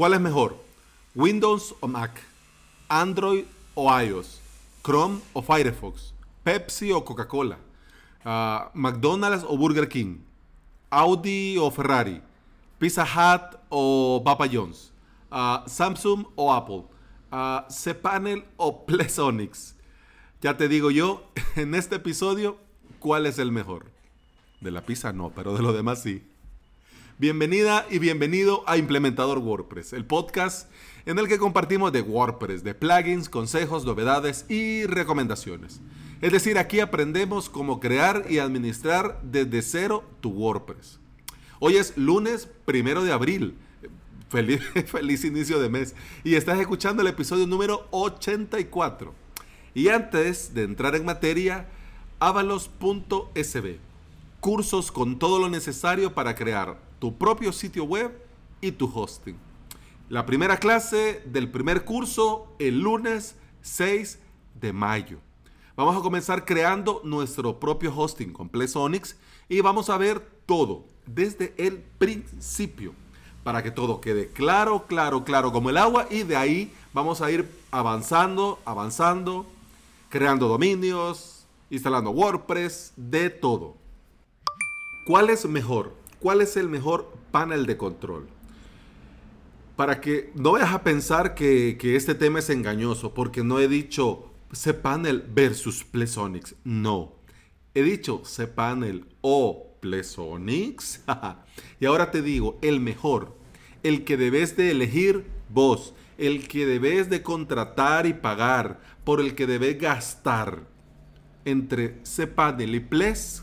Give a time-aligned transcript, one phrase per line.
[0.00, 0.56] ¿Cuál es mejor?
[1.14, 2.22] ¿Windows o Mac?
[2.88, 3.44] ¿Android
[3.74, 4.40] o iOS?
[4.82, 6.14] ¿Chrome o Firefox?
[6.42, 7.58] ¿Pepsi o Coca-Cola?
[8.24, 10.20] Ah, ¿McDonald's o Burger King?
[10.88, 12.22] ¿Audi o Ferrari?
[12.78, 14.90] ¿Pizza Hut o Papa John's?
[15.30, 16.84] Ah, ¿Samsung o Apple?
[17.30, 19.76] Uh, ¿Cpanel o Plesonics?
[20.40, 22.56] Ya te digo yo, en este episodio,
[23.00, 23.90] ¿cuál es el mejor?
[24.62, 26.26] De la pizza no, pero de lo demás sí.
[27.20, 30.70] Bienvenida y bienvenido a Implementador WordPress, el podcast
[31.04, 35.82] en el que compartimos de WordPress, de plugins, consejos, novedades y recomendaciones.
[36.22, 40.98] Es decir, aquí aprendemos cómo crear y administrar desde cero tu WordPress.
[41.58, 43.54] Hoy es lunes primero de abril.
[44.30, 45.94] Feliz, feliz inicio de mes.
[46.24, 49.12] Y estás escuchando el episodio número 84.
[49.74, 51.68] Y antes de entrar en materia,
[52.18, 53.76] avalos.sb.
[54.40, 58.12] Cursos con todo lo necesario para crear tu propio sitio web
[58.60, 59.36] y tu hosting.
[60.08, 64.18] La primera clase del primer curso el lunes 6
[64.60, 65.18] de mayo.
[65.76, 69.16] Vamos a comenzar creando nuestro propio hosting con Plesonics
[69.48, 72.92] y vamos a ver todo desde el principio
[73.42, 77.30] para que todo quede claro, claro, claro como el agua y de ahí vamos a
[77.30, 79.46] ir avanzando, avanzando,
[80.10, 83.76] creando dominios, instalando WordPress, de todo.
[85.06, 85.99] ¿Cuál es mejor?
[86.20, 88.28] ¿Cuál es el mejor panel de control?
[89.74, 94.30] Para que no vayas a pensar que, este tema es engañoso, porque no he dicho
[94.52, 96.56] cPanel versus Plesonics.
[96.62, 97.14] No.
[97.74, 101.00] He dicho cPanel o Plesonics.
[101.80, 103.34] y ahora te digo, el mejor,
[103.82, 109.34] el que debes de elegir vos, el que debes de contratar y pagar, por el
[109.34, 110.64] que debes gastar
[111.46, 113.42] entre cPanel y Ples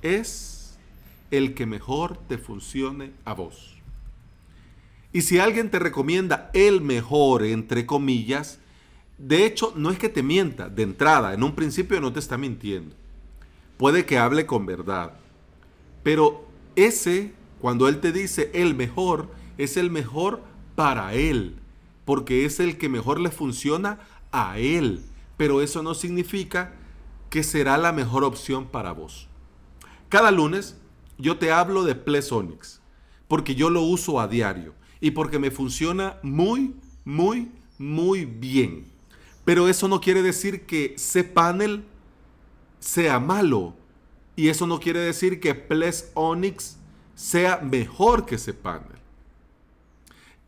[0.00, 0.53] es
[1.36, 3.74] el que mejor te funcione a vos.
[5.12, 8.58] Y si alguien te recomienda el mejor, entre comillas,
[9.16, 12.36] de hecho no es que te mienta de entrada, en un principio no te está
[12.36, 12.96] mintiendo.
[13.76, 15.12] Puede que hable con verdad.
[16.02, 20.42] Pero ese, cuando él te dice el mejor, es el mejor
[20.74, 21.56] para él,
[22.04, 24.00] porque es el que mejor le funciona
[24.32, 25.02] a él.
[25.36, 26.74] Pero eso no significa
[27.30, 29.28] que será la mejor opción para vos.
[30.08, 30.76] Cada lunes
[31.18, 32.80] yo te hablo de Plesonics
[33.28, 38.86] porque yo lo uso a diario y porque me funciona muy, muy, muy bien.
[39.44, 41.84] Pero eso no quiere decir que cPanel
[42.78, 43.74] sea malo.
[44.36, 46.78] Y eso no quiere decir que Plesonics
[47.14, 48.98] sea mejor que cPanel.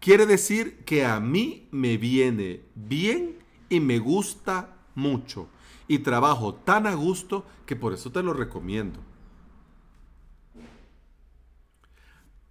[0.01, 3.37] Quiere decir que a mí me viene bien
[3.69, 5.49] y me gusta mucho.
[5.89, 9.01] Y trabajo tan a gusto que por eso te lo recomiendo.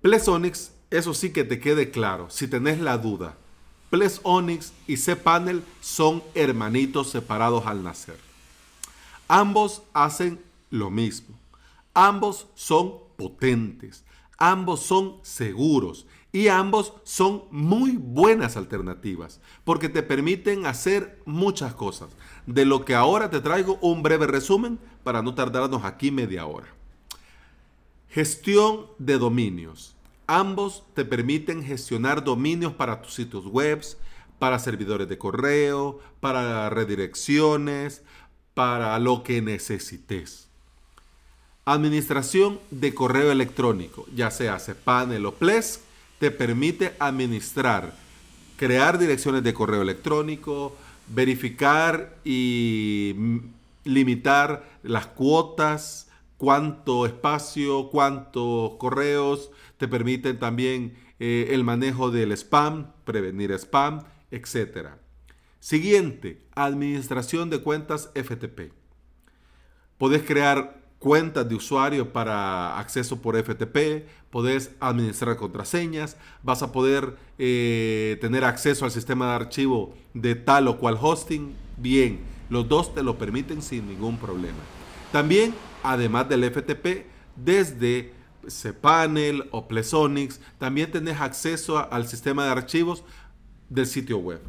[0.06, 3.36] Plesonics, eso sí que te quede claro, si tenés la duda.
[3.90, 8.20] Plesonics y cPanel son hermanitos separados al nacer.
[9.28, 10.40] Ambos hacen
[10.70, 11.36] lo mismo.
[11.96, 14.04] Ambos son potentes.
[14.38, 16.06] Ambos son seguros.
[16.32, 22.10] Y ambos son muy buenas alternativas porque te permiten hacer muchas cosas.
[22.46, 26.68] De lo que ahora te traigo un breve resumen para no tardarnos aquí media hora.
[28.08, 29.95] Gestión de dominios.
[30.28, 33.84] Ambos te permiten gestionar dominios para tus sitios web,
[34.40, 38.02] para servidores de correo, para redirecciones,
[38.53, 40.47] para lo que necesites.
[41.66, 45.81] Administración de correo electrónico, ya sea cPanel o Plesk,
[46.19, 47.94] te permite administrar,
[48.58, 50.75] crear direcciones de correo electrónico,
[51.08, 53.16] verificar y
[53.84, 62.91] limitar las cuotas, cuánto espacio, cuántos correos, te permiten también eh, el manejo del spam,
[63.03, 64.90] prevenir spam, etc.
[65.59, 68.72] Siguiente, administración de cuentas FTP.
[69.97, 77.16] Podés crear cuentas de usuario para acceso por FTP, podés administrar contraseñas, vas a poder
[77.38, 81.53] eh, tener acceso al sistema de archivo de tal o cual hosting.
[81.78, 82.20] Bien,
[82.50, 84.58] los dos te lo permiten sin ningún problema.
[85.11, 85.53] También,
[85.84, 87.05] además del FTP,
[87.35, 88.11] desde
[88.47, 93.03] cPanel o Plesonics, también tenés acceso al sistema de archivos
[93.70, 94.42] del sitio web.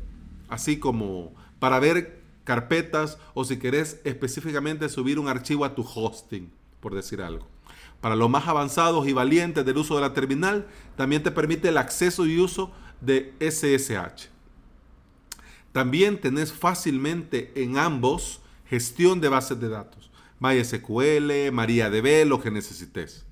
[0.49, 6.51] Así como para ver carpetas o si querés específicamente subir un archivo a tu hosting,
[6.81, 7.47] por decir algo.
[8.01, 10.67] Para los más avanzados y valientes del uso de la terminal,
[10.97, 12.71] también te permite el acceso y uso
[13.01, 14.29] de SSH.
[15.73, 20.11] También tenés fácilmente en ambos gestión de bases de datos.
[20.41, 23.25] MySQL, MariaDB, lo que necesites.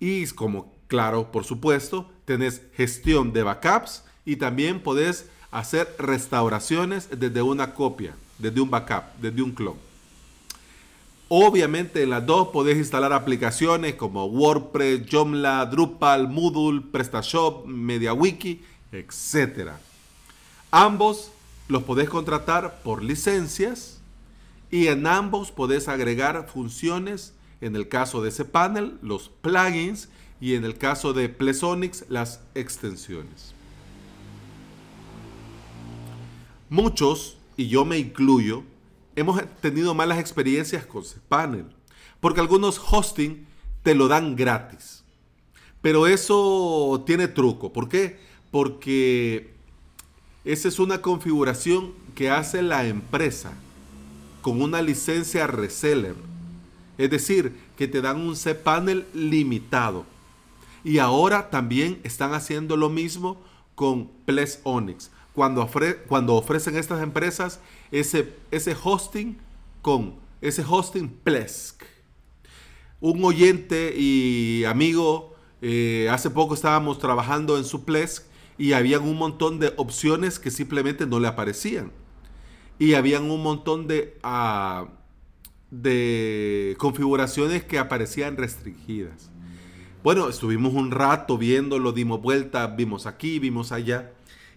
[0.00, 7.42] Y como claro, por supuesto, tenés gestión de backups y también podés hacer restauraciones desde
[7.42, 9.86] una copia, desde un backup, desde un clon.
[11.28, 19.70] Obviamente en las dos podés instalar aplicaciones como WordPress, Joomla, Drupal, Moodle, PrestaShop, MediaWiki, etc.
[20.70, 21.32] Ambos
[21.66, 23.98] los podés contratar por licencias
[24.70, 30.08] y en ambos podés agregar funciones, en el caso de ese panel, los plugins
[30.40, 33.54] y en el caso de Plesonics, las extensiones.
[36.68, 38.64] Muchos, y yo me incluyo,
[39.14, 41.66] hemos tenido malas experiencias con cPanel,
[42.20, 43.46] porque algunos hosting
[43.82, 45.04] te lo dan gratis.
[45.80, 47.72] Pero eso tiene truco.
[47.72, 48.18] ¿Por qué?
[48.50, 49.54] Porque
[50.44, 53.52] esa es una configuración que hace la empresa
[54.42, 56.16] con una licencia reseller.
[56.98, 60.06] Es decir, que te dan un cPanel limitado.
[60.84, 63.42] Y ahora también están haciendo lo mismo
[63.74, 65.10] con Ples Onyx.
[65.34, 65.68] Cuando,
[66.08, 67.60] cuando ofrecen estas empresas
[67.90, 69.36] ese, ese hosting
[69.82, 71.82] con ese hosting Plesk.
[73.00, 78.24] Un oyente y amigo, eh, hace poco estábamos trabajando en su Plesk
[78.58, 81.92] y habían un montón de opciones que simplemente no le aparecían.
[82.78, 84.88] Y habían un montón de, ah,
[85.70, 89.30] de configuraciones que aparecían restringidas.
[90.02, 94.12] Bueno, estuvimos un rato viéndolo, dimos vuelta, vimos aquí, vimos allá.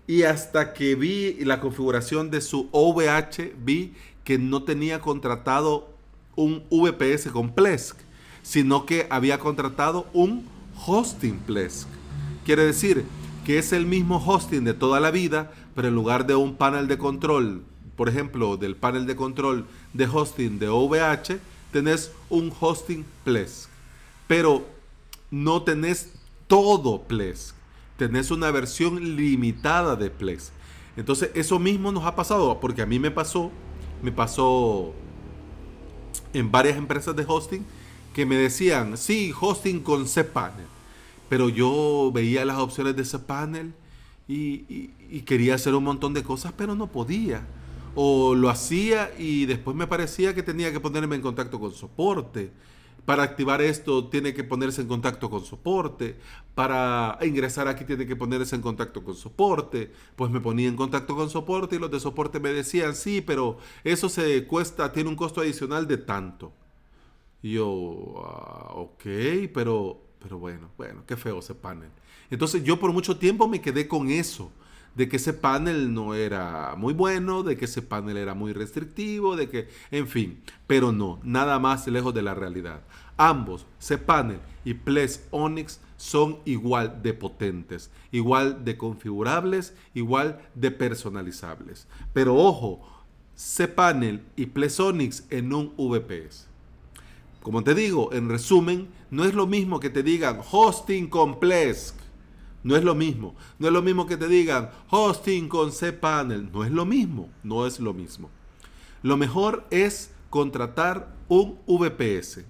[0.06, 5.89] Y hasta que vi la configuración de su OVH, vi que no tenía contratado
[6.35, 7.97] un VPS con Plesk,
[8.44, 10.45] sino que había contratado un
[10.85, 11.88] hosting Plesk.
[12.45, 13.03] Quiere decir
[13.45, 16.88] que es el mismo hosting de toda la vida, pero en lugar de un panel
[16.88, 17.63] de control,
[17.99, 21.37] por ejemplo, del panel de control de hosting de OVH,
[21.71, 23.69] tenés un hosting Plesk.
[24.25, 24.65] Pero
[25.29, 26.13] no tenés
[26.47, 27.59] todo Plesk
[27.99, 30.51] tenés una versión limitada de Plex.
[30.95, 33.51] Entonces, eso mismo nos ha pasado, porque a mí me pasó,
[34.01, 34.93] me pasó
[36.31, 37.65] en varias empresas de hosting
[38.13, 40.65] que me decían, sí, hosting con cPanel.
[41.27, 43.73] Pero yo veía las opciones de cPanel
[44.29, 47.45] y, y quería hacer un montón de cosas, pero no podía.
[47.95, 52.51] O lo hacía y después me parecía que tenía que ponerme en contacto con soporte
[53.09, 56.15] para activar esto tiene que ponerse en contacto con soporte.
[56.53, 59.91] Para ingresar aquí tiene que ponerse en contacto con soporte.
[60.15, 63.57] Pues me ponía en contacto con soporte y los de soporte me decían, sí, pero
[63.83, 66.51] eso se cuesta, tiene un costo adicional de tanto.
[67.42, 69.03] Y yo, ah, ok,
[69.56, 71.89] pero, pero bueno, bueno, qué feo ese panel.
[72.30, 74.51] Entonces yo por mucho tiempo me quedé con eso
[74.95, 79.36] de que ese panel no era muy bueno, de que ese panel era muy restrictivo,
[79.36, 82.81] de que, en fin, pero no, nada más lejos de la realidad.
[83.18, 85.27] Ambos, cPanel y Ples
[85.97, 91.88] son igual de potentes, igual de configurables, igual de personalizables.
[92.13, 92.81] Pero ojo,
[93.35, 96.47] cPanel y Ples Onyx en un VPS.
[97.42, 101.39] Como te digo, en resumen, no es lo mismo que te digan hosting con
[102.63, 103.35] no es lo mismo.
[103.57, 106.51] No es lo mismo que te digan hosting con cPanel.
[106.51, 107.29] No es lo mismo.
[107.44, 108.29] No es lo mismo.
[109.01, 112.45] Lo mejor es contratar un VPS.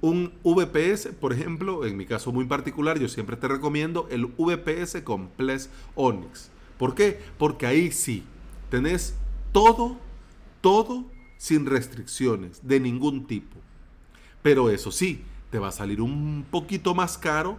[0.00, 5.02] Un VPS, por ejemplo, en mi caso muy particular, yo siempre te recomiendo el VPS
[5.02, 6.50] con Ples Onyx.
[6.78, 7.20] ¿Por qué?
[7.38, 8.22] Porque ahí sí,
[8.70, 9.16] tenés
[9.52, 9.96] todo,
[10.60, 11.04] todo
[11.38, 13.56] sin restricciones de ningún tipo.
[14.42, 17.56] Pero eso sí, te va a salir un poquito más caro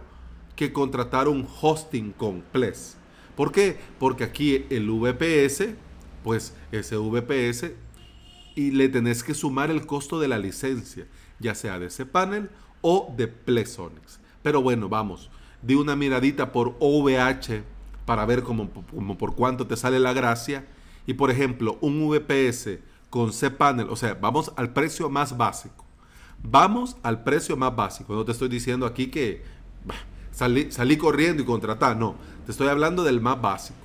[0.56, 2.96] que contratar un hosting con Ples.
[3.36, 3.78] ¿Por qué?
[3.98, 5.74] Porque aquí el VPS,
[6.24, 7.72] pues ese VPS,
[8.54, 11.06] y le tenés que sumar el costo de la licencia,
[11.38, 12.48] ya sea de ese panel
[12.80, 14.18] o de Plesonics.
[14.42, 17.62] Pero bueno, vamos, di una miradita por OVH
[18.06, 20.66] para ver cómo, por cuánto te sale la gracia.
[21.06, 22.78] Y por ejemplo, un VPS
[23.10, 25.84] con cPanel, o sea, vamos al precio más básico.
[26.42, 28.14] Vamos al precio más básico.
[28.14, 29.42] No te estoy diciendo aquí que
[30.36, 31.96] salí, corriendo y contratar.
[31.96, 32.14] No,
[32.44, 33.78] te estoy hablando del más básico.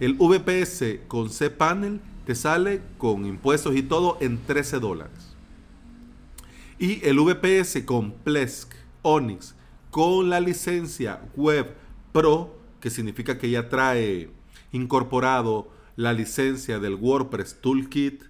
[0.00, 5.34] El VPS con cPanel te sale con impuestos y todo en 13 dólares.
[6.78, 9.54] Y el VPS con Plesk Onyx
[9.90, 11.72] con la licencia Web
[12.12, 14.30] Pro, que significa que ya trae
[14.72, 18.24] incorporado la licencia del WordPress Toolkit,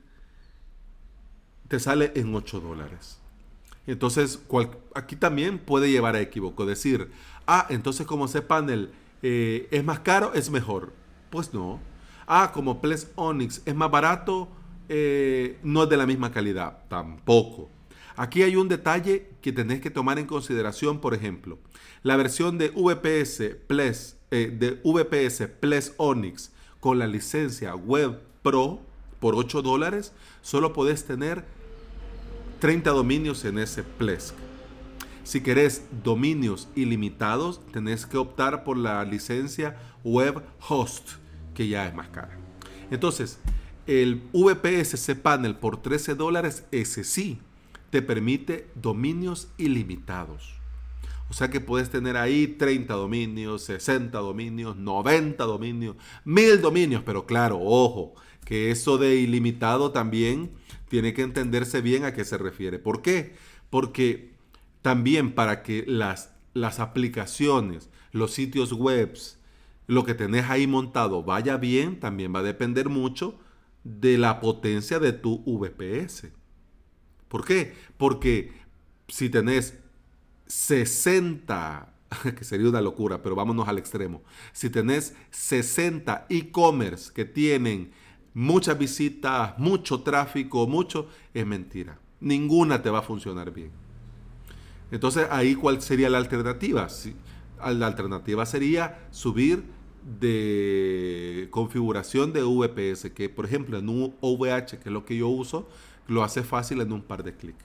[1.68, 3.23] te sale en 8 dólares.
[3.86, 4.40] Entonces,
[4.94, 6.66] aquí también puede llevar a equivoco.
[6.66, 7.10] Decir,
[7.46, 8.90] ah, entonces como ese panel
[9.22, 10.92] eh, es más caro, es mejor.
[11.30, 11.80] Pues no.
[12.26, 14.48] Ah, como Ples Onyx es más barato,
[14.88, 16.78] eh, no es de la misma calidad.
[16.88, 17.70] Tampoco.
[18.16, 21.58] Aquí hay un detalle que tenés que tomar en consideración, por ejemplo.
[22.02, 28.80] La versión de VPS Ples eh, de VPS Plus Onyx con la licencia Web Pro
[29.20, 30.12] por 8 dólares,
[30.42, 31.44] solo podés tener
[32.60, 34.34] 30 dominios en ese Plesk.
[35.22, 41.12] Si querés dominios ilimitados, tenés que optar por la licencia Web Host,
[41.54, 42.38] que ya es más cara.
[42.90, 43.38] Entonces,
[43.86, 47.38] el VPS cPanel por 13 dólares, ese sí,
[47.90, 50.54] te permite dominios ilimitados.
[51.30, 57.24] O sea que puedes tener ahí 30 dominios, 60 dominios, 90 dominios, 1000 dominios, pero
[57.24, 60.52] claro, ojo, que eso de ilimitado también
[60.94, 62.78] tiene que entenderse bien a qué se refiere.
[62.78, 63.34] ¿Por qué?
[63.68, 64.30] Porque
[64.80, 69.12] también para que las, las aplicaciones, los sitios web,
[69.88, 73.36] lo que tenés ahí montado vaya bien, también va a depender mucho
[73.82, 76.28] de la potencia de tu VPS.
[77.26, 77.74] ¿Por qué?
[77.96, 78.52] Porque
[79.08, 79.76] si tenés
[80.46, 81.92] 60,
[82.38, 84.22] que sería una locura, pero vámonos al extremo,
[84.52, 87.90] si tenés 60 e-commerce que tienen
[88.34, 91.98] muchas visitas, mucho tráfico, mucho, es mentira.
[92.20, 93.70] Ninguna te va a funcionar bien.
[94.90, 96.88] Entonces, ahí cuál sería la alternativa?
[97.64, 99.64] la alternativa sería subir
[100.20, 105.28] de configuración de VPS, que por ejemplo en un OVH, que es lo que yo
[105.28, 105.66] uso,
[106.06, 107.64] lo hace fácil en un par de clics.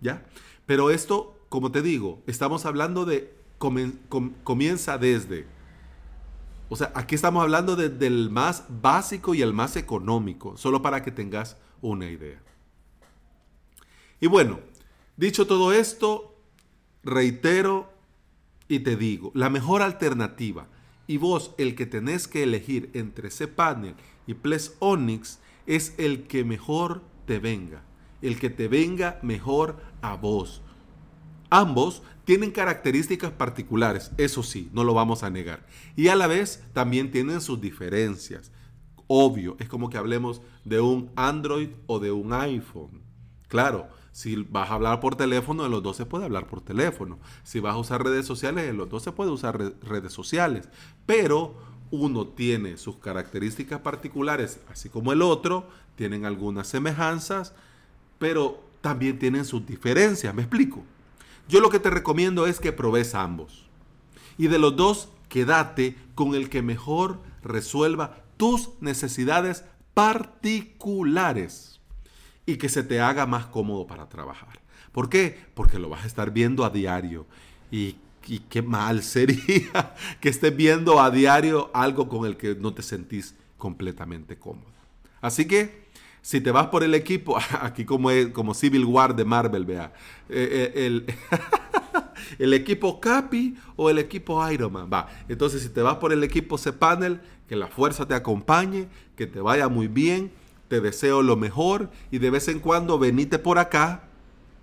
[0.00, 0.24] ¿Ya?
[0.66, 3.32] Pero esto, como te digo, estamos hablando de
[4.44, 5.46] comienza desde.
[6.68, 11.10] O sea, aquí estamos hablando del más básico y el más económico, solo para que
[11.10, 12.40] tengas una idea.
[14.20, 14.60] Y bueno,
[15.16, 16.34] dicho todo esto,
[17.02, 17.92] reitero
[18.68, 20.68] y te digo, la mejor alternativa,
[21.06, 23.94] y vos el que tenés que elegir entre cPanel
[24.26, 27.82] y Ples Onyx, es el que mejor te venga,
[28.22, 30.62] el que te venga mejor a vos.
[31.50, 35.66] Ambos tienen características particulares, eso sí, no lo vamos a negar.
[35.94, 38.50] Y a la vez también tienen sus diferencias.
[39.06, 43.02] Obvio, es como que hablemos de un Android o de un iPhone.
[43.48, 47.18] Claro, si vas a hablar por teléfono, en los dos se puede hablar por teléfono.
[47.42, 50.68] Si vas a usar redes sociales, en los dos se puede usar redes sociales.
[51.04, 51.54] Pero
[51.90, 57.54] uno tiene sus características particulares, así como el otro, tienen algunas semejanzas,
[58.18, 60.34] pero también tienen sus diferencias.
[60.34, 60.84] ¿Me explico?
[61.48, 63.66] Yo lo que te recomiendo es que probes ambos.
[64.38, 71.80] Y de los dos, quédate con el que mejor resuelva tus necesidades particulares
[72.46, 74.60] y que se te haga más cómodo para trabajar.
[74.92, 75.38] ¿Por qué?
[75.54, 77.26] Porque lo vas a estar viendo a diario.
[77.70, 77.96] Y,
[78.48, 83.34] qué mal sería que estés viendo a diario algo con el que no te sentís
[83.58, 84.72] completamente cómodo.
[85.20, 85.83] Así que,
[86.24, 89.92] si te vas por el equipo, aquí como, es, como Civil War de Marvel, vea,
[90.30, 91.04] eh, eh, el,
[92.38, 95.08] el, equipo Capi o el equipo Iron Man, va.
[95.28, 99.40] Entonces, si te vas por el equipo C-Panel, que la fuerza te acompañe, que te
[99.40, 100.32] vaya muy bien
[100.68, 104.08] te deseo lo mejor y de vez en cuando venite por acá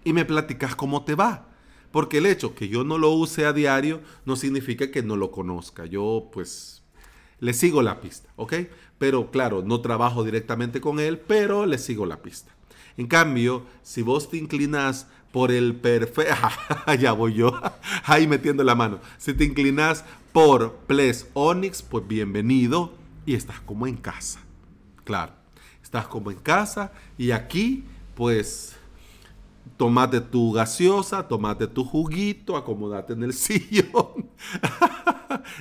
[0.03, 1.47] y me platicas cómo te va.
[1.91, 5.31] Porque el hecho que yo no lo use a diario no significa que no lo
[5.31, 5.85] conozca.
[5.85, 6.80] Yo pues
[7.41, 8.53] le sigo la pista, ¿ok?
[8.97, 12.53] Pero claro, no trabajo directamente con él, pero le sigo la pista.
[12.95, 16.33] En cambio, si vos te inclinas por el perfecto,
[16.99, 17.59] ya voy yo,
[18.05, 18.99] ahí metiendo la mano.
[19.17, 22.93] Si te inclinas por Ples Onyx, pues bienvenido
[23.25, 24.39] y estás como en casa.
[25.03, 25.41] Claro
[25.91, 27.83] estás como en casa y aquí
[28.15, 28.77] pues
[29.75, 34.29] tomate tu gaseosa, tomate tu juguito, acomódate en el sillón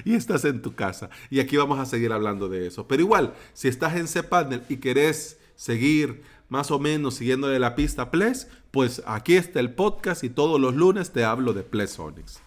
[0.05, 1.11] y estás en tu casa.
[1.31, 2.87] Y aquí vamos a seguir hablando de eso.
[2.87, 8.11] Pero igual, si estás en cPanel y querés seguir más o menos siguiéndole la pista
[8.11, 12.41] Ples, pues aquí está el podcast y todos los lunes te hablo de Ples Onyx.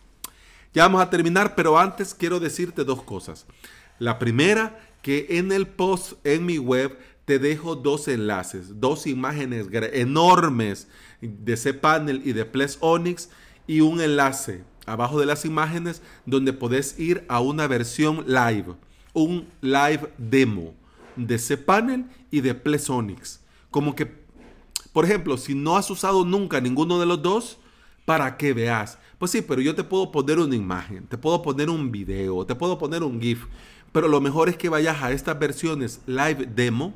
[0.74, 3.46] Ya vamos a terminar, pero antes quiero decirte dos cosas.
[4.00, 9.68] La primera, que en el post en mi web te dejo dos enlaces, dos imágenes
[9.72, 10.88] enormes
[11.22, 13.30] de cPanel y de Ples Onyx
[13.68, 18.76] y un enlace abajo de las imágenes donde podés ir a una versión live,
[19.14, 20.74] un live demo
[21.16, 23.42] de cPanel y de Ples Onyx.
[23.72, 24.12] Como que,
[24.92, 27.58] por ejemplo, si no has usado nunca ninguno de los dos,
[28.06, 28.98] para que veas.
[29.18, 32.56] Pues sí, pero yo te puedo poner una imagen, te puedo poner un video, te
[32.56, 33.46] puedo poner un GIF,
[33.92, 36.94] pero lo mejor es que vayas a estas versiones live demo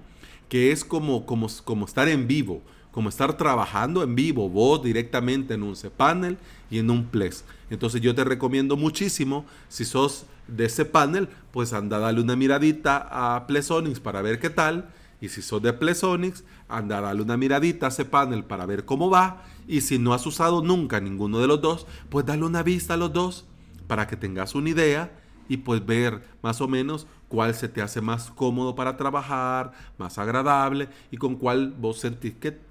[0.50, 2.62] que es como, como, como estar en vivo,
[2.98, 6.40] como estar trabajando en vivo, vos directamente en un cPanel
[6.72, 7.44] y en un Plex.
[7.70, 12.36] Entonces yo te recomiendo muchísimo, si sos de ese panel, pues anda a darle una
[12.36, 14.90] miradita a Plesonics para ver qué tal.
[15.22, 18.84] Y si sos de Plesonics, anda a darle una miradita a ese panel para ver
[18.84, 19.44] cómo va.
[19.68, 22.98] Y si no has usado nunca ninguno de los dos, pues dale una vista a
[22.98, 23.46] los dos
[23.86, 25.12] para que tengas una idea
[25.48, 30.18] y pues ver más o menos cuál se te hace más cómodo para trabajar, más
[30.18, 32.66] agradable y con cuál vos sentís que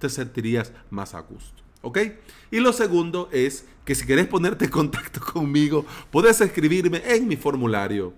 [0.00, 1.62] te sentirías más a gusto.
[1.82, 1.98] ¿Ok?
[2.50, 7.36] Y lo segundo es que si querés ponerte en contacto conmigo, puedes escribirme en mi
[7.36, 8.12] formulario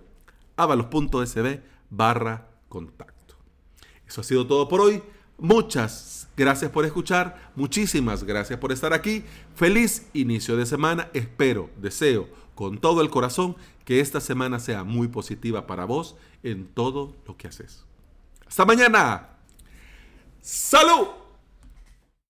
[0.57, 1.61] avalos.sb
[1.91, 3.37] barra contacto.
[4.07, 5.03] Eso ha sido todo por hoy.
[5.39, 9.25] Muchas gracias por escuchar, muchísimas gracias por estar aquí.
[9.55, 11.09] Feliz inicio de semana.
[11.13, 16.67] Espero, deseo con todo el corazón que esta semana sea muy positiva para vos en
[16.67, 17.85] todo lo que haces.
[18.47, 19.31] Hasta mañana.
[20.41, 21.22] ¡Salud!